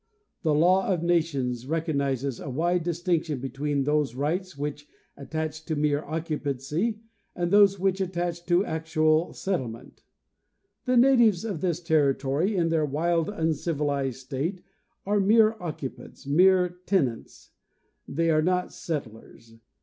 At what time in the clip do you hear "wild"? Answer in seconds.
12.83-13.29